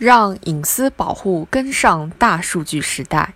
[0.00, 3.34] 让隐私保护跟上大数据时代。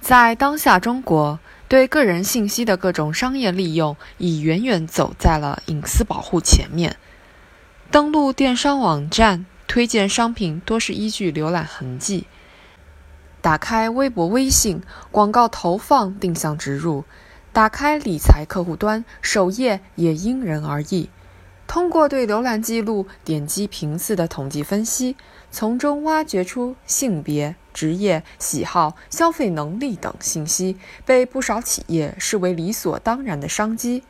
[0.00, 6.96] 在当下中国，对个人信息的各种商业利用已远远走在了隐私保护前面。
[7.92, 12.24] 登录电商网站，推荐商品多是依据浏览痕迹；
[13.40, 17.04] 打开微博、微信，广告投放定向植入；
[17.52, 21.08] 打开理财客户端，首页也因人而异。
[21.70, 25.14] 通过对浏览记录、点击频次的统计分析，
[25.52, 34.02] 从中挖掘出性别、职业、喜好、消费能力等信息，被不少企业视为理所当然的商机。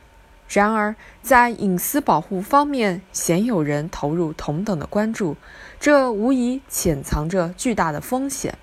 [0.49, 5.37] 然而，在隐私保护方面，鲜有人投入同等的关注，
[5.79, 8.57] 这无疑潜藏着巨大的风险。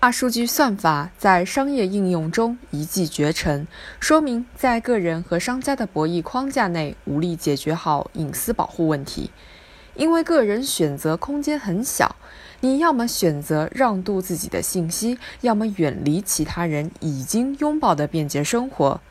[0.00, 3.68] 大数据算法在商业应用中一骑绝尘，
[4.00, 9.30] 说明在个人和商家的博弈框架内无力解决好隐私保护问题。
[9.94, 12.16] 因为个人选择空间很小，
[12.60, 19.02] 你要么选择让渡自己的信息，要么远离其他人已经拥抱的便捷生活。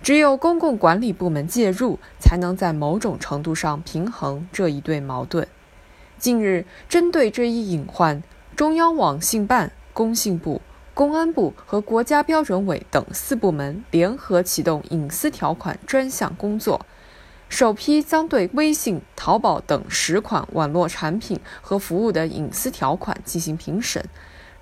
[0.00, 5.48] 只有公共管理部门介入，才能在某种程度上平衡这一对矛盾。
[6.16, 8.22] 近日，针对这一隐患，
[8.54, 9.72] 中央网信办。
[9.98, 10.62] 工信部、
[10.94, 16.86] 公安部和国家标准委等四部门联合启动隐私条款专项工作，
[17.48, 24.04] 首批将对微信、淘宝等十款网络产品和服务的隐私条款进行评审，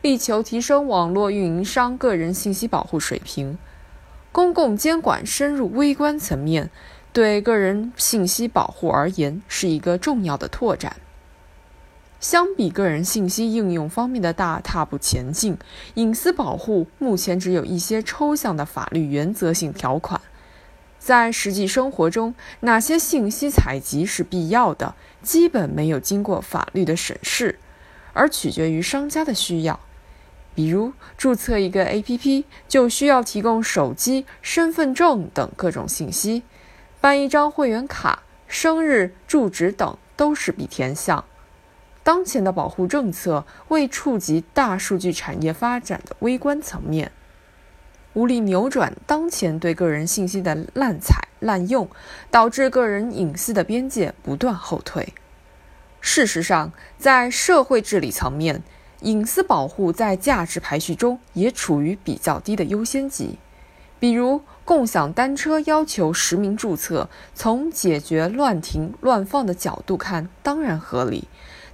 [0.00, 3.58] 力求提升网络运营商个人信息保护水平。
[4.32, 6.70] 公共监管深入微观层面，
[7.12, 10.96] 对个人信息保护而言是一个重要的拓展。
[12.18, 15.56] 相比个人信息应用方面的大踏步前进，
[15.94, 20.20] 隐私保护目前只有一些抽象的法律原则性条款。
[20.98, 27.60] 在实际生活中，哪些信息采集是必要的，基本没有经过法律的审视，
[28.12, 29.78] 而取决于商家的需要。
[30.54, 36.42] 比如，注册一个 APP 就需要提供手机、身份证等各种信息，
[37.00, 41.24] 办一张会员卡、生日、住址等都是必填项。
[42.06, 47.10] 当前的保护政策未触及大数据产业发展的微观层面，
[48.12, 51.88] 无力扭转当前对个人信息的滥采滥用，
[52.30, 55.14] 导致个人隐私的边界不断后退。
[56.00, 58.62] 事实上，在社会治理层面，
[59.00, 63.40] 隐私保护在价值排序中也处于比较低的优先级。
[63.98, 71.26] 比如，共享单车要求实名注册，从解决乱停乱放的角度看，当然合理。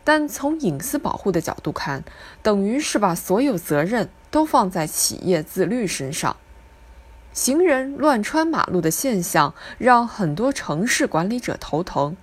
[0.05, 2.05] 但从隐私保护的角度看，
[2.43, 6.37] 等于是把所有责任都放在企业自律身上。
[7.33, 12.17] 行人乱穿马路的现象让很多城市管理者头疼。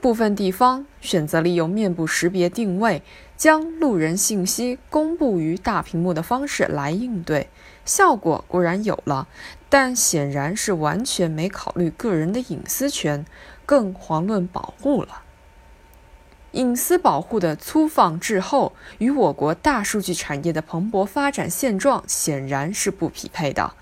[0.00, 3.02] 部分地方选择利用面部识别定位，
[3.36, 7.48] 将路人信息公布于大屏幕的方式来应对，
[7.84, 9.26] 效果固然有了，
[9.68, 13.26] 但显然是完全没考虑个人的隐私权，
[13.66, 15.22] 更遑论保护了。
[16.52, 23.72] 隐私保护的粗放滞后，与我国大数据产业的蓬勃发展现状显然是不匹配的。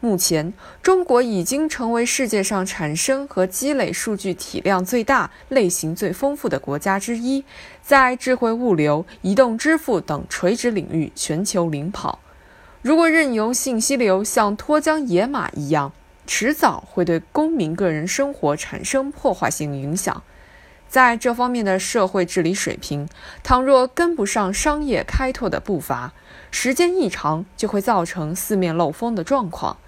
[0.00, 0.52] 目前，
[0.82, 7.44] 中国已经成为世界上产生和积累数据体量最大、类型最丰富的国家之一，
[7.80, 12.18] 在智慧物流、移动支付等垂直领域全球领跑。
[12.82, 15.92] 如果任由信息流像脱缰野马一样，
[16.26, 20.22] 迟早会对公民个人生活产生破坏性影响。
[20.92, 23.08] 在这方面的社会治理水平，
[23.42, 26.12] 倘若跟不上商业开拓的步伐，
[26.50, 29.78] 时间一长就会造成四面漏风的状况。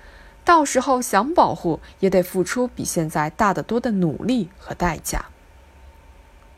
[0.46, 5.26] 到时候想保护，也得付出比现在大得多的努力和代价。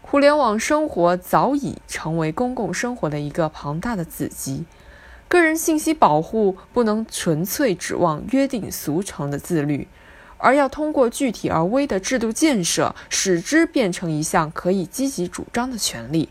[0.01, 4.65] 互联网生活早已成为公共生活的一个庞大的子集，
[5.27, 9.89] 个人信息保护不能纯粹指望约定俗成的自律。
[10.39, 16.29] 而要通过具体而微的制度建设，使之变成一项可以积极主张的权利。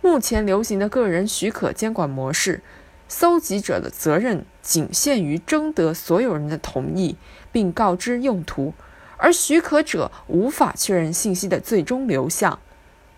[0.00, 2.62] 目前流行的个人许可监管模式，
[3.08, 7.16] 搜集者的责任仅限于征得所有人的同意，
[7.52, 8.72] 并告知用途，
[9.16, 12.58] 而许可者无法确认信息的最终流向，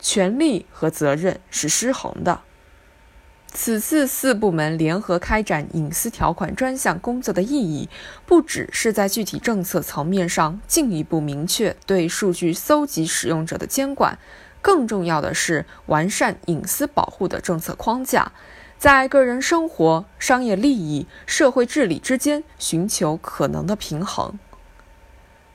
[0.01, 2.41] 权利和责任是失衡的。
[3.53, 7.89] 此次四部门联合开展隐私条款专项工作的意义，
[8.25, 14.19] 不只是在具体政策层面上进一步明确对数据搜集使用者的监管，
[14.63, 18.33] 更重要的是完善隐私保护的政策框架，
[18.79, 24.39] 在个人生活、商业利益、社会治理之间寻求可能的平衡。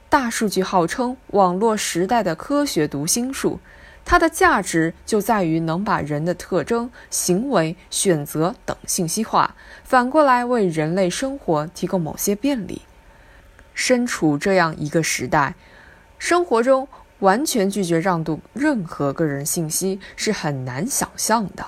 [0.10, 3.60] 大数据号称网络时代的科学读心术。
[4.06, 12.84] 它的价值就在于能把人的特征、行为、选择等信息化，反过来为人类生活提供某些便利。
[13.74, 15.56] 身处这样一个时代，
[16.20, 16.88] 生活中
[17.20, 21.66] 完全拒绝让渡任何个人信息是很难想象的。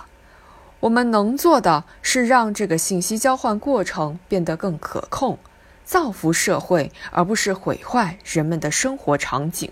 [0.82, 5.40] 我们能做的是让这个信息交换过程变得更可控，
[5.84, 9.72] 造福社会，而不是毁坏人们的生活场景。